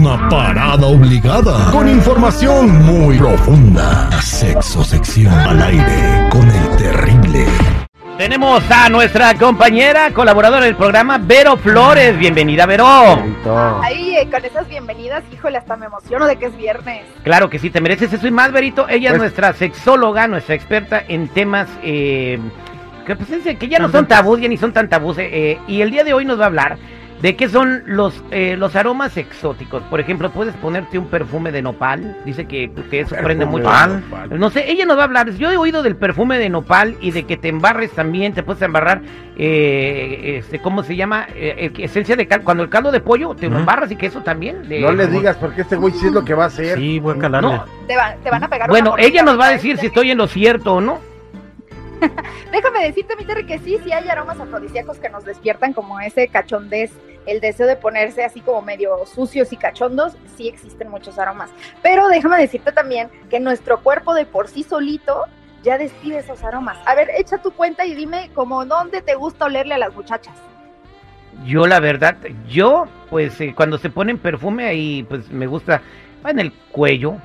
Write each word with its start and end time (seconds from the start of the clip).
Una 0.00 0.30
parada 0.30 0.86
obligada 0.86 1.70
con 1.70 1.86
información 1.86 2.86
muy 2.86 3.18
profunda. 3.18 4.10
Sexo 4.22 4.82
sección 4.82 5.30
al 5.30 5.60
aire 5.60 6.26
con 6.30 6.48
el 6.48 6.76
terrible. 6.78 7.44
Tenemos 8.16 8.62
a 8.70 8.88
nuestra 8.88 9.34
compañera, 9.34 10.10
colaboradora 10.14 10.64
del 10.64 10.74
programa, 10.74 11.18
Vero 11.18 11.58
Flores. 11.58 12.18
Bienvenida, 12.18 12.64
Vero. 12.64 12.86
Ahí, 13.82 14.16
eh, 14.16 14.26
con 14.32 14.42
esas 14.42 14.66
bienvenidas, 14.68 15.22
híjole, 15.34 15.58
hasta 15.58 15.76
me 15.76 15.84
emociono 15.84 16.24
de 16.24 16.36
que 16.36 16.46
es 16.46 16.56
viernes. 16.56 17.02
Claro 17.22 17.50
que 17.50 17.58
sí, 17.58 17.68
te 17.68 17.82
mereces 17.82 18.10
eso 18.10 18.26
y 18.26 18.30
más, 18.30 18.52
Verito. 18.52 18.88
Ella 18.88 19.08
es 19.08 19.12
Pues- 19.12 19.20
nuestra 19.20 19.52
sexóloga, 19.52 20.26
nuestra 20.28 20.54
experta 20.54 21.04
en 21.06 21.28
temas 21.28 21.68
eh, 21.82 22.38
que, 23.06 23.16
pues, 23.16 23.30
es 23.32 23.58
que 23.58 23.68
ya 23.68 23.78
no 23.78 23.90
son 23.90 24.06
tabús, 24.06 24.40
ya 24.40 24.48
ni 24.48 24.56
son 24.56 24.72
tan 24.72 24.88
tabús. 24.88 25.18
eh, 25.18 25.28
eh, 25.30 25.58
y 25.68 25.82
el 25.82 25.90
día 25.90 26.04
de 26.04 26.14
hoy 26.14 26.24
nos 26.24 26.38
va 26.40 26.44
a 26.44 26.46
hablar 26.46 26.78
de 27.22 27.36
qué 27.36 27.48
son 27.48 27.82
los, 27.86 28.22
eh, 28.30 28.56
los 28.56 28.74
aromas 28.76 29.16
exóticos. 29.16 29.82
Por 29.84 30.00
ejemplo, 30.00 30.30
puedes 30.30 30.54
ponerte 30.56 30.98
un 30.98 31.06
perfume 31.08 31.52
de 31.52 31.60
nopal. 31.62 32.16
Dice 32.24 32.46
que, 32.46 32.70
que 32.90 33.00
eso 33.00 33.14
prende 33.22 33.44
mucho. 33.46 33.68
No 34.30 34.50
sé, 34.50 34.70
ella 34.70 34.86
nos 34.86 34.96
va 34.96 35.02
a 35.02 35.04
hablar. 35.04 35.30
Yo 35.32 35.50
he 35.50 35.56
oído 35.56 35.82
del 35.82 35.96
perfume 35.96 36.38
de 36.38 36.48
nopal 36.48 36.96
y 37.00 37.10
de 37.10 37.24
que 37.24 37.36
te 37.36 37.48
embarres 37.48 37.90
también, 37.92 38.32
te 38.32 38.42
puedes 38.42 38.62
embarrar, 38.62 39.02
eh, 39.36 40.38
este, 40.38 40.60
¿cómo 40.60 40.82
se 40.82 40.96
llama? 40.96 41.26
Eh, 41.34 41.70
eh, 41.76 41.84
esencia 41.84 42.16
de 42.16 42.26
caldo. 42.26 42.44
Cuando 42.44 42.62
el 42.62 42.68
caldo 42.70 42.90
de 42.90 43.00
pollo 43.00 43.34
te 43.34 43.46
embarras 43.46 43.90
y 43.90 43.96
que 43.96 44.06
eso 44.06 44.20
también. 44.22 44.68
de- 44.68 44.80
No 44.80 44.92
le 44.92 45.04
como- 45.06 45.18
digas 45.18 45.36
porque 45.36 45.62
este 45.62 45.76
güey 45.76 45.92
sí 45.94 46.06
es 46.06 46.12
lo 46.12 46.24
que 46.24 46.34
va 46.34 46.44
a 46.44 46.46
hacer. 46.46 46.78
Sí, 46.78 46.98
voy 47.00 47.16
a 47.16 47.18
calarle. 47.20 47.48
No, 47.50 47.64
Te, 47.86 47.96
van- 47.96 48.18
te 48.22 48.30
van 48.30 48.44
a 48.44 48.48
pegar 48.48 48.68
bueno, 48.70 48.94
ella 48.98 49.22
nos 49.22 49.32
va 49.38 49.46
a 49.48 49.50
mordida, 49.50 49.52
decir 49.56 49.74
¿eh? 49.76 49.78
si 49.80 49.86
estoy 49.86 50.10
en 50.10 50.18
lo 50.18 50.26
cierto 50.26 50.74
o 50.74 50.80
no. 50.80 51.09
Déjame 52.52 52.84
decirte, 52.84 53.16
mi 53.16 53.24
Terry, 53.24 53.46
que 53.46 53.58
sí, 53.58 53.78
sí 53.84 53.92
hay 53.92 54.08
aromas 54.08 54.40
afrodisíacos 54.40 54.98
que 54.98 55.08
nos 55.08 55.24
despiertan 55.24 55.72
como 55.72 56.00
ese 56.00 56.28
cachondez, 56.28 56.92
el 57.26 57.40
deseo 57.40 57.66
de 57.66 57.76
ponerse 57.76 58.24
así 58.24 58.40
como 58.40 58.62
medio 58.62 59.04
sucios 59.06 59.52
y 59.52 59.56
cachondos, 59.56 60.16
sí 60.36 60.48
existen 60.48 60.88
muchos 60.88 61.18
aromas. 61.18 61.50
Pero 61.82 62.08
déjame 62.08 62.38
decirte 62.38 62.72
también 62.72 63.08
que 63.28 63.40
nuestro 63.40 63.82
cuerpo 63.82 64.14
de 64.14 64.26
por 64.26 64.48
sí 64.48 64.62
solito 64.62 65.26
ya 65.62 65.78
despide 65.78 66.18
esos 66.18 66.42
aromas. 66.42 66.78
A 66.86 66.94
ver, 66.94 67.10
echa 67.16 67.38
tu 67.38 67.50
cuenta 67.52 67.84
y 67.84 67.94
dime 67.94 68.30
como 68.34 68.64
dónde 68.64 69.02
te 69.02 69.14
gusta 69.14 69.46
olerle 69.46 69.74
a 69.74 69.78
las 69.78 69.94
muchachas. 69.94 70.34
Yo 71.44 71.66
la 71.66 71.80
verdad, 71.80 72.16
yo 72.48 72.86
pues 73.08 73.40
eh, 73.40 73.54
cuando 73.54 73.78
se 73.78 73.90
ponen 73.90 74.18
perfume 74.18 74.66
ahí 74.66 75.02
pues 75.04 75.30
me 75.30 75.46
gusta 75.46 75.80
en 76.24 76.38
el 76.38 76.52
cuello, 76.70 77.16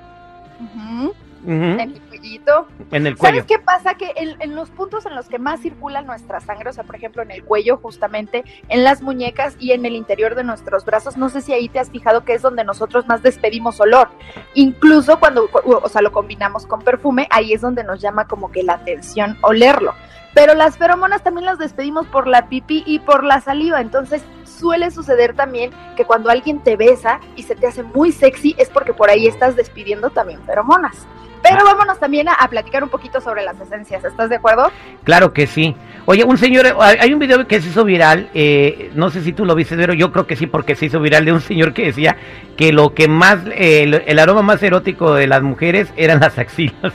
En 1.45 1.79
el 1.79 2.01
cuellito. 2.01 2.67
en 2.91 3.07
el 3.07 3.17
cuello. 3.17 3.41
¿Sabes 3.41 3.45
qué 3.45 3.59
pasa? 3.59 3.95
Que 3.95 4.13
en, 4.15 4.41
en 4.41 4.55
los 4.55 4.69
puntos 4.71 5.05
en 5.05 5.15
los 5.15 5.27
que 5.27 5.39
más 5.39 5.61
circula 5.61 6.01
nuestra 6.01 6.39
sangre, 6.39 6.69
o 6.69 6.73
sea, 6.73 6.83
por 6.83 6.95
ejemplo, 6.95 7.21
en 7.21 7.31
el 7.31 7.43
cuello, 7.43 7.77
justamente, 7.77 8.43
en 8.69 8.83
las 8.83 9.01
muñecas 9.01 9.55
y 9.59 9.71
en 9.71 9.85
el 9.85 9.93
interior 9.93 10.35
de 10.35 10.43
nuestros 10.43 10.85
brazos, 10.85 11.17
no 11.17 11.29
sé 11.29 11.41
si 11.41 11.53
ahí 11.53 11.69
te 11.69 11.79
has 11.79 11.89
fijado 11.89 12.23
que 12.23 12.33
es 12.33 12.41
donde 12.41 12.63
nosotros 12.63 13.07
más 13.07 13.21
despedimos 13.23 13.79
olor. 13.79 14.09
Incluso 14.53 15.19
cuando, 15.19 15.49
o 15.53 15.89
sea, 15.89 16.01
lo 16.01 16.11
combinamos 16.11 16.65
con 16.65 16.81
perfume, 16.81 17.27
ahí 17.29 17.53
es 17.53 17.61
donde 17.61 17.83
nos 17.83 18.01
llama 18.01 18.27
como 18.27 18.51
que 18.51 18.63
la 18.63 18.73
atención 18.73 19.37
olerlo. 19.41 19.93
Pero 20.33 20.53
las 20.53 20.77
feromonas 20.77 21.23
también 21.23 21.45
las 21.45 21.57
despedimos 21.57 22.07
por 22.07 22.27
la 22.27 22.49
pipí 22.49 22.83
y 22.85 22.99
por 22.99 23.23
la 23.23 23.39
saliva, 23.39 23.79
entonces 23.79 24.21
suele 24.43 24.91
suceder 24.91 25.33
también 25.33 25.71
que 25.95 26.05
cuando 26.05 26.29
alguien 26.29 26.59
te 26.59 26.75
besa 26.75 27.19
y 27.35 27.43
se 27.43 27.55
te 27.55 27.67
hace 27.67 27.83
muy 27.83 28.11
sexy 28.11 28.53
es 28.57 28.69
porque 28.69 28.93
por 28.93 29.09
ahí 29.09 29.27
estás 29.27 29.55
despidiendo 29.55 30.09
también 30.09 30.43
feromonas. 30.45 31.07
Pero 31.49 31.65
vámonos 31.65 31.99
también 31.99 32.27
a, 32.29 32.33
a 32.33 32.47
platicar 32.47 32.83
un 32.83 32.89
poquito 32.89 33.21
sobre 33.21 33.43
las 33.43 33.59
esencias, 33.59 34.03
¿estás 34.03 34.29
de 34.29 34.35
acuerdo? 34.35 34.71
Claro 35.03 35.33
que 35.33 35.47
sí. 35.47 35.75
Oye, 36.07 36.23
un 36.23 36.37
señor, 36.37 36.67
hay 36.79 37.13
un 37.13 37.19
video 37.19 37.47
que 37.47 37.59
se 37.59 37.69
hizo 37.69 37.83
viral, 37.83 38.29
eh, 38.35 38.91
no 38.93 39.09
sé 39.09 39.21
si 39.21 39.33
tú 39.33 39.43
lo 39.43 39.55
viste, 39.55 39.75
pero 39.75 39.91
yo 39.93 40.11
creo 40.11 40.27
que 40.27 40.35
sí, 40.35 40.45
porque 40.45 40.75
se 40.75 40.85
hizo 40.85 40.99
viral 40.99 41.25
de 41.25 41.33
un 41.33 41.41
señor 41.41 41.73
que 41.73 41.85
decía 41.85 42.15
que 42.55 42.71
lo 42.71 42.93
que 42.93 43.07
más, 43.07 43.39
eh, 43.47 44.03
el 44.05 44.19
aroma 44.19 44.43
más 44.43 44.61
erótico 44.61 45.15
de 45.15 45.25
las 45.25 45.41
mujeres 45.41 45.91
eran 45.97 46.19
las 46.19 46.37
axilas. 46.37 46.93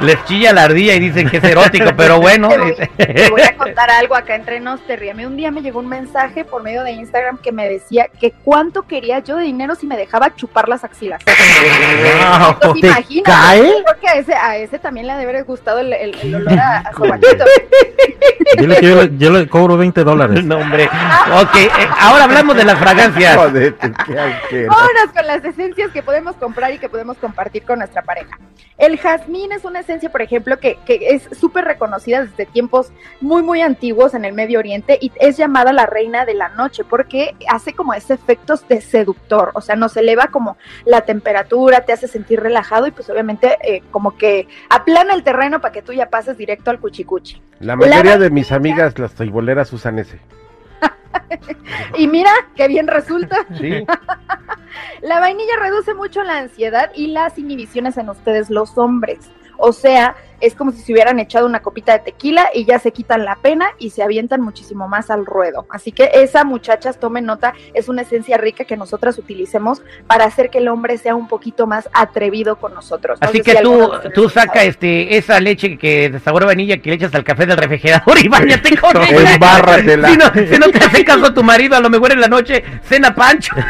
Les 0.00 0.22
chilla 0.24 0.52
la 0.52 0.64
ardilla 0.64 0.94
y 0.94 1.00
dicen 1.00 1.28
que 1.30 1.38
es 1.38 1.44
erótico, 1.44 1.90
pero 1.96 2.20
bueno. 2.20 2.48
Te 2.48 2.58
voy, 2.58 2.74
te 2.96 3.30
voy 3.30 3.42
a 3.42 3.56
contar 3.56 3.90
algo 3.90 4.14
acá 4.14 4.34
entre 4.34 4.60
nos, 4.60 4.80
Terry. 4.86 5.10
A 5.10 5.14
mí 5.14 5.24
un 5.26 5.36
día 5.36 5.50
me 5.50 5.62
llegó 5.62 5.78
un 5.80 5.88
mensaje 5.88 6.44
por 6.44 6.62
medio 6.62 6.82
de 6.82 6.92
Instagram 6.92 7.38
que 7.38 7.52
me 7.52 7.68
decía 7.68 8.08
que 8.20 8.32
cuánto 8.44 8.82
quería 8.82 9.20
yo 9.20 9.36
de 9.36 9.44
dinero 9.44 9.74
si 9.74 9.86
me 9.86 9.96
dejaba 9.96 10.34
chupar 10.34 10.68
las 10.68 10.84
axilas. 10.84 11.22
Entonces, 12.48 12.80
¿Te 12.80 12.86
imagínate, 12.88 13.22
cae? 13.24 13.58
yo 13.62 13.84
creo 13.84 14.00
que 14.00 14.08
a 14.08 14.14
ese, 14.14 14.34
a 14.34 14.56
ese 14.56 14.78
también 14.78 15.06
le 15.06 15.12
ha 15.12 15.16
de 15.16 15.24
haber 15.24 15.44
gustado 15.44 15.78
el, 15.80 15.92
el- 15.92 16.14
el 16.22 16.34
olor 16.34 16.58
a, 16.58 16.78
a 16.78 16.92
sobachito. 16.92 17.44
Dile 18.58 18.76
que 18.80 18.86
yo 18.88 19.02
le, 19.02 19.10
yo 19.18 19.30
le 19.30 19.48
cobro 19.48 19.76
20 19.76 20.04
dólares. 20.04 20.44
no, 20.44 20.56
hombre. 20.58 20.84
Ok, 20.84 21.56
eh, 21.56 21.68
ahora 21.98 22.24
hablamos 22.24 22.56
de 22.56 22.64
las 22.64 22.78
fragancias. 22.78 23.36
Joder, 23.36 23.74
qué. 24.50 24.66
Vámonos 24.66 25.06
con 25.14 25.26
las 25.26 25.44
esencias 25.44 25.90
que 25.92 26.02
podemos 26.02 26.36
comprar 26.36 26.72
y 26.72 26.78
que 26.78 26.88
podemos 26.88 27.16
compartir 27.18 27.62
con 27.64 27.78
nuestra 27.78 28.02
pareja. 28.02 28.38
El 28.76 28.98
jazmín 28.98 29.52
es 29.52 29.64
una 29.64 29.80
esencia, 29.80 30.10
por 30.10 30.22
ejemplo, 30.22 30.58
que, 30.58 30.78
que 30.84 31.10
es 31.10 31.28
súper 31.38 31.64
reconocida 31.64 32.24
desde 32.24 32.46
tiempos 32.46 32.92
muy, 33.20 33.42
muy 33.42 33.60
antiguos 33.60 34.14
en 34.14 34.24
el 34.24 34.32
Medio 34.32 34.58
Oriente 34.58 34.98
y 35.00 35.12
es 35.16 35.36
llamada 35.36 35.72
la 35.72 35.86
reina 35.86 36.24
de 36.24 36.34
la 36.34 36.48
noche 36.50 36.82
porque 36.84 37.36
hace 37.48 37.72
como 37.72 37.94
ese 37.94 38.14
efecto 38.14 38.54
de 38.68 38.80
seductor, 38.80 39.52
o 39.54 39.60
sea, 39.60 39.76
nos 39.76 39.96
eleva 39.96 40.28
como 40.28 40.56
la 40.84 41.02
temperatura, 41.02 41.84
te 41.84 41.92
hace 41.92 42.08
sentir 42.08 42.40
relajado 42.40 42.86
y 42.86 42.90
pues 42.90 43.08
obviamente 43.10 43.56
eh, 43.62 43.82
como 43.90 44.16
que 44.16 44.48
aplana 44.68 45.14
el 45.14 45.22
terreno 45.22 45.60
para 45.60 45.72
que 45.72 45.82
tú 45.82 45.92
ya 45.92 46.10
pases 46.10 46.36
directo 46.36 46.70
al 46.70 46.80
cuchicuchi. 46.80 47.40
La 47.60 47.76
mayoría 47.76 48.04
La 48.04 48.18
de 48.18 48.30
mis 48.30 48.52
amigas, 48.52 48.98
las 48.98 49.14
taiboleras, 49.14 49.72
usan 49.72 49.98
ese. 49.98 50.18
Y 51.96 52.08
mira, 52.08 52.30
qué 52.56 52.68
bien 52.68 52.86
resulta. 52.86 53.46
Sí. 53.58 53.86
La 55.02 55.20
vainilla 55.20 55.54
reduce 55.60 55.94
mucho 55.94 56.22
la 56.22 56.38
ansiedad 56.38 56.90
y 56.94 57.08
las 57.08 57.38
inhibiciones 57.38 57.96
en 57.96 58.08
ustedes 58.08 58.50
los 58.50 58.76
hombres. 58.78 59.18
O 59.58 59.72
sea, 59.72 60.16
es 60.40 60.54
como 60.54 60.72
si 60.72 60.80
se 60.82 60.92
hubieran 60.92 61.18
echado 61.18 61.46
una 61.46 61.60
copita 61.60 61.92
de 61.92 61.98
tequila 62.00 62.48
y 62.54 62.64
ya 62.64 62.78
se 62.78 62.92
quitan 62.92 63.24
la 63.24 63.36
pena 63.36 63.66
y 63.78 63.90
se 63.90 64.02
avientan 64.02 64.40
muchísimo 64.40 64.88
más 64.88 65.10
al 65.10 65.26
ruedo. 65.26 65.66
Así 65.70 65.92
que 65.92 66.10
esa, 66.14 66.44
muchachas, 66.44 66.98
tomen 66.98 67.24
nota, 67.24 67.54
es 67.72 67.88
una 67.88 68.02
esencia 68.02 68.36
rica 68.36 68.64
que 68.64 68.76
nosotras 68.76 69.18
utilicemos 69.18 69.82
para 70.06 70.24
hacer 70.24 70.50
que 70.50 70.58
el 70.58 70.68
hombre 70.68 70.98
sea 70.98 71.14
un 71.14 71.28
poquito 71.28 71.66
más 71.66 71.88
atrevido 71.92 72.56
con 72.56 72.74
nosotros. 72.74 73.20
No 73.20 73.28
Así 73.28 73.40
que 73.40 73.52
si 73.52 73.62
tú, 73.62 73.90
tú 74.14 74.28
saca 74.28 74.54
sabe. 74.54 74.66
este, 74.68 75.16
esa 75.16 75.40
leche 75.40 75.76
que 75.78 76.10
de 76.10 76.20
sabor 76.20 76.44
a 76.44 76.46
vainilla 76.46 76.78
que 76.78 76.90
le 76.90 76.96
echas 76.96 77.14
al 77.14 77.24
café 77.24 77.46
del 77.46 77.56
refrigerador 77.56 78.18
y 78.22 78.28
bañate 78.28 78.76
con 78.80 78.96
ella. 79.02 79.34
Embárratela. 79.34 80.08
Si 80.08 80.16
no, 80.16 80.24
si 80.34 80.58
no 80.58 80.68
te 80.68 80.78
hace 80.78 81.04
caso 81.04 81.32
tu 81.32 81.42
marido, 81.42 81.76
a 81.76 81.80
lo 81.80 81.90
mejor 81.90 82.12
en 82.12 82.20
la 82.20 82.28
noche 82.28 82.64
cena 82.88 83.14
pancho. 83.14 83.54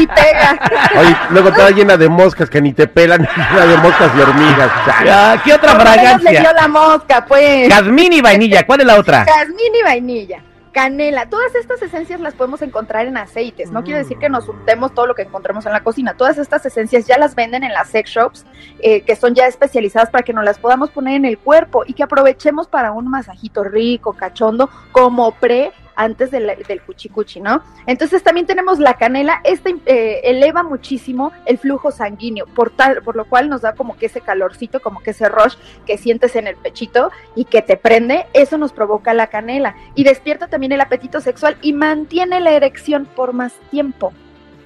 Y 0.00 0.06
pega. 0.06 0.58
Oye, 0.96 1.16
luego 1.30 1.52
toda 1.52 1.70
llena 1.70 1.96
de 1.96 2.08
moscas 2.08 2.48
que 2.48 2.60
ni 2.60 2.72
te 2.72 2.86
pelan, 2.86 3.20
llena 3.52 3.66
de 3.66 3.76
moscas 3.78 4.10
y 4.16 4.20
hormigas. 4.20 4.70
Ah, 4.86 5.36
¿Qué 5.44 5.52
otra 5.52 5.71
Dio 5.72 5.80
fragancia? 5.80 6.52
la 6.52 6.68
mosca, 6.68 7.24
pues. 7.26 7.68
Jazmín 7.68 8.12
y 8.12 8.20
vainilla, 8.20 8.64
¿cuál 8.66 8.80
es 8.80 8.86
la 8.86 8.98
otra? 8.98 9.24
Jazmín 9.24 9.74
y 9.78 9.82
vainilla. 9.82 10.42
Canela, 10.72 11.28
todas 11.28 11.54
estas 11.54 11.82
esencias 11.82 12.18
las 12.18 12.34
podemos 12.34 12.62
encontrar 12.62 13.06
en 13.06 13.18
aceites. 13.18 13.70
No 13.70 13.84
quiere 13.84 13.98
decir 13.98 14.16
que 14.16 14.30
nos 14.30 14.48
untemos 14.48 14.94
todo 14.94 15.06
lo 15.06 15.14
que 15.14 15.22
encontremos 15.22 15.66
en 15.66 15.72
la 15.72 15.84
cocina. 15.84 16.14
Todas 16.14 16.38
estas 16.38 16.64
esencias 16.64 17.06
ya 17.06 17.18
las 17.18 17.34
venden 17.34 17.62
en 17.62 17.74
las 17.74 17.90
sex 17.90 18.10
shops, 18.10 18.46
eh, 18.78 19.02
que 19.02 19.14
son 19.14 19.34
ya 19.34 19.46
especializadas 19.46 20.08
para 20.08 20.24
que 20.24 20.32
nos 20.32 20.44
las 20.44 20.58
podamos 20.58 20.90
poner 20.90 21.16
en 21.16 21.26
el 21.26 21.38
cuerpo 21.38 21.84
y 21.86 21.92
que 21.92 22.02
aprovechemos 22.02 22.68
para 22.68 22.92
un 22.92 23.08
masajito 23.08 23.64
rico, 23.64 24.14
cachondo, 24.14 24.70
como 24.92 25.32
pre 25.32 25.72
antes 25.96 26.30
del, 26.30 26.50
del 26.66 26.82
cuchicuchi, 26.82 27.40
¿no? 27.40 27.62
Entonces 27.86 28.22
también 28.22 28.46
tenemos 28.46 28.78
la 28.78 28.94
canela, 28.94 29.40
esta 29.44 29.70
eh, 29.86 30.20
eleva 30.24 30.62
muchísimo 30.62 31.32
el 31.46 31.58
flujo 31.58 31.90
sanguíneo, 31.90 32.46
por, 32.46 32.70
tal, 32.70 33.02
por 33.02 33.16
lo 33.16 33.24
cual 33.24 33.48
nos 33.48 33.62
da 33.62 33.74
como 33.74 33.96
que 33.96 34.06
ese 34.06 34.20
calorcito, 34.20 34.80
como 34.80 35.00
que 35.00 35.10
ese 35.10 35.28
rush 35.28 35.54
que 35.86 35.98
sientes 35.98 36.34
en 36.36 36.46
el 36.46 36.56
pechito 36.56 37.10
y 37.34 37.44
que 37.44 37.62
te 37.62 37.76
prende, 37.76 38.26
eso 38.32 38.58
nos 38.58 38.72
provoca 38.72 39.14
la 39.14 39.26
canela 39.28 39.74
y 39.94 40.04
despierta 40.04 40.48
también 40.48 40.72
el 40.72 40.80
apetito 40.80 41.20
sexual 41.20 41.56
y 41.62 41.72
mantiene 41.72 42.40
la 42.40 42.52
erección 42.52 43.06
por 43.06 43.32
más 43.32 43.52
tiempo. 43.70 44.12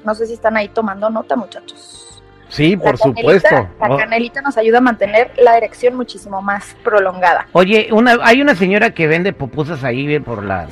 No 0.04 0.14
sé 0.14 0.26
si 0.26 0.34
están 0.34 0.56
ahí 0.56 0.68
tomando 0.68 1.10
nota, 1.10 1.34
muchachos. 1.36 2.22
Sí, 2.48 2.76
por 2.76 2.96
canelita- 2.96 3.18
supuesto. 3.20 3.68
La 3.80 3.88
Oh. 3.92 3.96
canelita 3.96 4.40
nos 4.40 4.56
ayuda 4.56 4.78
a 4.78 4.80
mantener 4.80 5.32
la 5.36 5.56
erección 5.56 5.96
muchísimo 5.96 6.40
más 6.42 6.76
prolongada. 6.84 7.48
Oye, 7.52 7.88
una, 7.92 8.18
hay 8.22 8.40
una 8.40 8.54
señora 8.54 8.90
que 8.94 9.08
vende 9.08 9.32
pupusas 9.32 9.82
ahí 9.82 10.06
bien 10.06 10.22
por 10.22 10.44
la... 10.44 10.68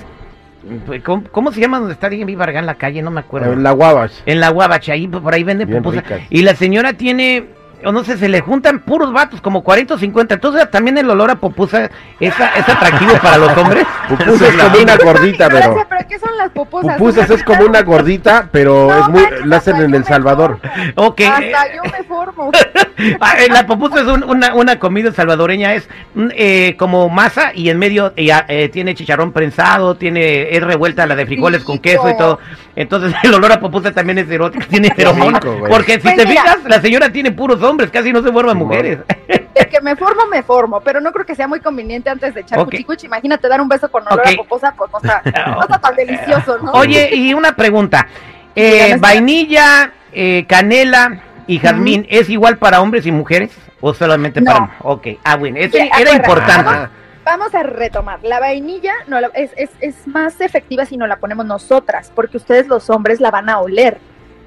¿Cómo, 1.03 1.25
cómo 1.31 1.53
se 1.53 1.61
llama 1.61 1.79
donde 1.79 1.95
está 1.95 2.09
Vargas 2.09 2.61
en 2.61 2.67
la 2.67 2.77
calle? 2.77 3.03
No 3.03 3.11
me 3.11 3.21
acuerdo. 3.21 3.55
La 3.57 3.73
guabas. 3.73 4.23
En 4.27 4.41
la 4.41 4.51
Guabacha, 4.51 4.93
ahí 4.93 5.07
por 5.07 5.35
ahí 5.35 5.45
vende 5.45 5.67
pupusas. 5.67 6.05
Y 6.31 6.43
la 6.43 6.55
señora 6.55 6.95
tiene 6.95 7.45
o 7.85 7.93
no 7.93 8.05
sé, 8.05 8.17
se 8.19 8.29
le 8.29 8.41
juntan 8.41 8.81
puros 8.81 9.13
vatos, 9.13 9.41
como 9.41 9.63
40 9.63 9.95
o 9.95 9.99
50. 9.99 10.35
Entonces 10.35 10.71
también 10.71 10.99
el 10.99 11.09
olor 11.11 11.31
a 11.31 11.37
pupusa 11.37 11.85
es, 12.21 12.35
es 12.35 12.69
atractivo 12.69 13.13
para 13.23 13.39
los 13.39 13.57
hombres. 13.57 13.85
Pupusas 14.09 14.43
es 14.43 14.63
como 14.63 14.83
una 14.83 14.97
gordita, 14.97 15.49
pero. 15.49 15.87
Pero 15.89 16.07
¿qué 16.09 16.19
son 16.19 16.37
las 16.37 16.51
pupusas? 16.51 16.97
Pupusas 16.99 17.31
es 17.31 17.43
como 17.43 17.65
una 17.65 17.83
gordita, 17.83 18.49
pero 18.53 18.89
No 18.89 18.99
es 18.99 19.09
muy, 19.09 19.23
manches, 19.23 19.47
la 19.47 19.57
hacen 19.57 19.77
en 19.77 19.95
El 19.95 20.05
Salvador. 20.05 20.59
formo. 20.61 20.93
Ok. 21.09 21.21
Hasta 21.23 21.75
yo 21.75 21.83
me 21.85 22.03
formo. 22.05 22.51
Ah, 23.21 23.35
La 23.51 23.67
pupusa 23.67 24.01
es 24.03 24.07
un- 24.07 24.23
una, 24.23 24.55
una 24.55 24.79
comida 24.79 25.11
salvadoreña, 25.13 25.75
es 25.75 25.89
mm, 26.15 26.29
eh, 26.37 26.77
como 26.79 27.09
masa 27.09 27.51
y 27.53 27.69
en 27.69 27.79
medio 27.79 28.13
eh, 28.17 28.31
ah, 28.33 28.45
eh, 28.49 28.69
tiene 28.69 28.95
chicharrón 28.95 29.33
prensado, 29.33 29.97
tiene 29.97 30.55
es 30.57 30.63
revuelta 30.63 31.05
la 31.07 31.17
de 31.17 31.27
frijoles 31.27 31.65
con 31.65 31.81
queso 31.81 32.09
y 32.09 32.17
todo. 32.17 32.39
Entonces 32.77 33.13
el 33.25 33.35
olor 33.35 33.51
a 33.51 33.59
pupusa 33.61 33.91
también 33.91 34.19
es 34.19 34.31
erótico, 34.31 34.65
tiene 34.67 34.91
güey. 34.97 35.73
Porque 35.73 35.95
si 35.95 36.01
Pues 36.03 36.17
te 36.17 36.27
mira. 36.27 36.43
fijas, 36.43 36.59
la 36.69 36.81
señora 36.81 37.11
tiene 37.11 37.33
puros 37.33 37.61
hombres, 37.63 37.74
casi 37.91 38.13
no 38.13 38.23
se 38.23 38.33
forman 38.33 38.57
mujeres. 38.57 38.99
De 39.29 39.69
que 39.69 39.81
me 39.81 39.95
formo, 39.97 40.27
me 40.27 40.43
formo, 40.43 40.81
pero 40.81 41.01
no 41.01 41.13
creo 41.13 41.25
que 41.25 41.35
sea 41.35 41.47
muy 41.47 41.61
conveniente 41.61 42.11
antes 42.11 42.35
de 42.35 42.41
echar 42.41 42.59
Ok. 42.59 42.67
cuchicuchi. 42.73 43.07
Imagínate 43.07 43.47
dar 43.49 43.61
un 43.61 43.69
beso 43.69 43.89
con 43.91 44.03
olor 44.07 44.21
Ok. 44.21 44.27
a 44.33 44.37
pupusa, 44.37 44.75
pues 44.77 44.91
no 44.93 44.99
está, 44.99 45.23
no 45.55 45.63
está 45.63 45.79
tan 45.79 45.95
delicioso, 45.95 46.59
¿no? 46.59 46.73
Oye, 46.73 47.11
y 47.15 47.35
una 47.35 47.55
pregunta. 47.55 48.07
Eh, 48.57 48.97
vainilla, 48.99 49.93
eh, 50.13 50.45
canela 50.49 51.21
y 51.47 51.59
jazmín, 51.59 52.07
¿es 52.09 52.29
igual 52.31 52.59
para 52.59 52.81
hombres 52.81 53.07
y 53.07 53.13
mujeres? 53.13 53.57
¿O 53.81 53.93
solamente 53.95 54.41
No. 54.41 54.53
para 54.53 54.71
Ok, 54.81 55.07
ah, 55.25 55.37
bueno, 55.37 55.59
eso 55.59 55.77
Sí, 55.77 55.89
era 56.01 56.15
importante. 56.15 56.65
vamos- 56.65 56.89
Vamos 57.25 57.55
a 57.55 57.63
retomar. 57.63 58.19
La 58.23 58.39
vainilla 58.39 58.93
no 59.07 59.19
la- 59.19 59.29
es, 59.35 59.51
es, 59.57 59.71
es 59.81 60.07
más 60.07 60.41
efectiva 60.43 60.85
si 60.85 60.99
no 60.99 61.07
la 61.07 61.17
ponemos 61.17 61.47
nosotras, 61.47 62.13
porque 62.15 62.37
ustedes 62.37 62.67
los 62.67 62.91
hombres 62.91 63.19
la 63.21 63.31
van 63.31 63.49
a 63.49 63.61
oler. 63.61 63.99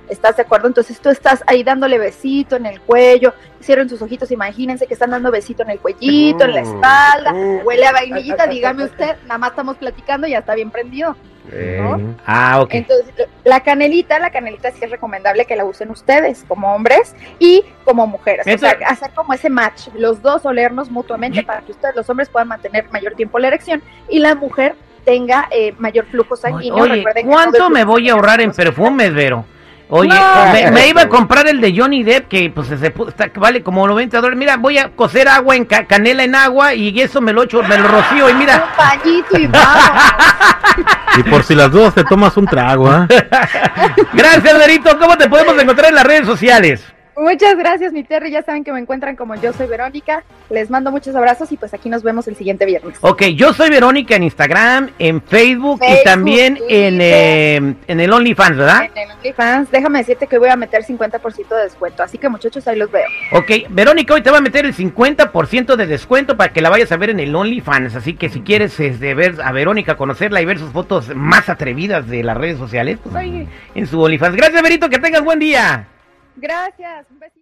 ¿Estás 0.09 0.37
de 0.37 0.43
acuerdo? 0.43 0.67
Entonces 0.67 0.99
tú 0.99 1.09
estás 1.09 1.43
ahí 1.47 1.63
dándole 1.63 1.97
besito 1.97 2.55
en 2.55 2.65
el 2.65 2.79
cuello, 2.81 3.33
cierren 3.61 3.89
sus 3.89 4.01
ojitos, 4.01 4.31
imagínense 4.31 4.87
que 4.87 4.93
están 4.93 5.11
dando 5.11 5.31
besito 5.31 5.63
en 5.63 5.71
el 5.71 5.79
cuellito, 5.79 6.45
en 6.45 6.53
la 6.55 6.61
Mm. 6.61 6.65
espalda, 6.75 7.33
Mm. 7.33 7.59
huele 7.65 7.85
a 7.87 7.91
vainillita, 7.91 8.47
dígame 8.47 8.83
usted, 8.85 9.15
nada 9.23 9.37
más 9.37 9.49
estamos 9.51 9.77
platicando 9.77 10.27
y 10.27 10.31
ya 10.31 10.39
está 10.39 10.55
bien 10.55 10.71
prendido. 10.71 11.15
Eh, 11.51 11.79
Ah, 12.25 12.59
ok. 12.61 12.73
Entonces, 12.73 13.13
la 13.45 13.61
canelita, 13.61 14.19
la 14.19 14.31
canelita 14.31 14.69
sí 14.71 14.79
es 14.81 14.91
recomendable 14.91 15.45
que 15.45 15.55
la 15.55 15.63
usen 15.63 15.89
ustedes 15.91 16.43
como 16.47 16.73
hombres 16.75 17.15
y 17.39 17.63
como 17.85 18.05
mujeres. 18.05 18.45
O 18.53 18.57
sea, 18.57 18.77
hacer 18.85 19.11
como 19.13 19.33
ese 19.33 19.49
match, 19.49 19.87
los 19.95 20.21
dos 20.21 20.45
olernos 20.45 20.91
mutuamente 20.91 21.43
para 21.43 21.61
que 21.61 21.71
ustedes, 21.71 21.95
los 21.95 22.09
hombres, 22.09 22.27
puedan 22.29 22.49
mantener 22.49 22.89
mayor 22.91 23.15
tiempo 23.15 23.39
la 23.39 23.47
erección 23.47 23.81
y 24.09 24.19
la 24.19 24.35
mujer 24.35 24.75
tenga 25.05 25.47
eh, 25.51 25.73
mayor 25.79 26.05
flujo 26.07 26.35
sanguíneo. 26.35 26.83
Oye, 26.83 26.95
Recuerden 26.95 27.23
que 27.27 27.31
todo 27.31 27.43
¿cuánto 27.43 27.69
me 27.69 27.85
voy 27.85 28.09
a 28.09 28.13
ahorrar 28.13 28.41
en 28.41 28.51
perfumes, 28.51 29.13
Vero? 29.13 29.45
Oye, 29.89 30.09
No. 30.09 30.51
me, 30.51 30.71
me 30.71 30.87
iba 30.89 31.03
a 31.03 31.09
comprar 31.09 31.47
el 31.47 31.61
de 31.61 31.73
Johnny 31.75 32.03
Depp, 32.03 32.27
que 32.27 32.49
pues 32.53 32.67
se 32.67 32.93
pu- 32.93 33.07
está- 33.07 33.29
vale 33.35 33.63
como 33.63 33.87
90 33.87 34.17
dólares. 34.17 34.37
Mira, 34.37 34.57
voy 34.57 34.77
a 34.77 34.89
cocer 34.89 35.27
agua 35.29 35.55
en 35.55 35.63
ca- 35.65 35.85
canela 35.85 36.23
en 36.23 36.35
agua 36.35 36.73
y 36.73 36.99
eso 36.99 37.21
me 37.21 37.31
lo 37.33 37.43
echo, 37.43 37.63
me 37.63 37.77
lo 37.77 37.87
rocío 37.87 38.29
y 38.29 38.33
mira, 38.33 38.65
Un 38.69 38.77
pañito 38.77 39.37
y. 39.37 39.49
Y 41.17 41.23
por 41.23 41.43
si 41.43 41.55
las 41.55 41.71
dudas 41.71 41.95
te 41.95 42.03
tomas 42.03 42.37
un 42.37 42.45
trago, 42.45 42.87
¿ah? 42.91 43.07
gracias, 44.13 44.57
Verito. 44.59 44.99
¿Cómo 44.99 45.17
te 45.17 45.27
podemos 45.27 45.59
encontrar 45.59 45.89
en 45.89 45.95
las 45.95 46.03
redes 46.05 46.27
sociales? 46.27 46.85
Muchas 47.17 47.57
gracias, 47.57 47.93
mi 47.93 48.03
Terry. 48.03 48.29
Ya 48.29 48.43
saben 48.43 48.63
que 48.63 48.71
me 48.71 48.79
encuentran 48.79 49.15
como 49.15 49.33
yo 49.33 49.51
soy 49.51 49.65
Verónica. 49.65 50.23
Les 50.51 50.69
mando 50.69 50.91
muchos 50.91 51.15
abrazos 51.15 51.51
y 51.51 51.57
pues 51.57 51.73
aquí 51.73 51.89
nos 51.89 52.03
vemos 52.03 52.27
el 52.27 52.35
siguiente 52.35 52.63
viernes. 52.63 52.99
Ok, 53.01 53.23
yo 53.35 53.53
soy 53.53 53.71
Verónica 53.71 54.15
en 54.15 54.21
Instagram, 54.21 54.91
en 54.99 55.23
Facebook, 55.23 55.81
y 55.81 56.03
también 56.03 56.59
en, 56.69 56.99
eh, 57.01 57.75
en 57.87 57.99
el 57.99 58.13
OnlyFans, 58.13 58.57
¿verdad? 58.57 58.83
En 58.93 59.09
el 59.09 59.17
OnlyFans, 59.17 59.71
déjame 59.71 59.97
decirte 59.97 60.27
que 60.27 60.37
voy 60.37 60.49
a 60.49 60.55
meter 60.55 60.83
50% 60.83 61.55
de 61.55 61.63
descuento. 61.63 62.03
Así 62.03 62.19
que 62.19 62.29
muchachos, 62.29 62.67
ahí 62.67 62.77
los 62.77 62.91
veo. 62.91 63.07
Ok, 63.31 63.51
Verónica 63.71 64.13
hoy 64.13 64.21
te 64.21 64.29
va 64.29 64.37
a 64.37 64.41
meter 64.41 64.67
el 64.67 64.75
50% 64.75 65.75
de 65.75 65.87
descuento 65.87 66.37
para 66.37 66.53
que 66.53 66.61
la 66.61 66.69
vayas 66.69 66.91
a 66.91 66.97
ver 66.97 67.09
en 67.09 67.19
el 67.19 67.35
OnlyFans. 67.35 67.95
Así 67.95 68.13
que 68.13 68.29
si 68.29 68.41
quieres 68.41 68.79
este, 68.79 69.15
ver 69.15 69.41
a 69.43 69.51
Verónica, 69.51 69.97
conocerla 69.97 70.39
y 70.39 70.45
ver 70.45 70.59
sus 70.59 70.71
fotos 70.71 71.15
más 71.15 71.49
atrevidas 71.49 72.07
de 72.07 72.21
las 72.21 72.37
redes 72.37 72.59
sociales, 72.59 72.99
pues 73.01 73.15
ahí 73.15 73.47
en 73.73 73.87
su 73.87 73.99
OnlyFans. 73.99 74.35
Gracias, 74.35 74.61
Verito, 74.61 74.87
que 74.87 74.99
tengas 74.99 75.23
buen 75.23 75.39
día. 75.39 75.87
Gracias. 76.37 77.07
Un 77.09 77.19
besito. 77.19 77.35